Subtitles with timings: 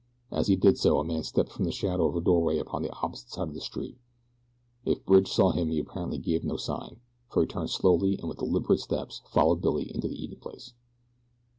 [0.31, 2.89] As he did so a man stepped from the shadow of a doorway upon the
[3.03, 3.99] opposite side of the street.
[4.83, 8.39] If Bridge saw him he apparently gave no sign, for he turned slowly and with
[8.39, 10.73] deliberate steps followed Billy down into the eating place.